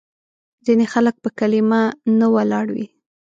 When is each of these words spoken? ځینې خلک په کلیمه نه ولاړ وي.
ځینې 0.65 0.85
خلک 0.93 1.15
په 1.23 1.29
کلیمه 1.39 1.81
نه 2.19 2.27
ولاړ 2.35 2.67
وي. 2.75 2.87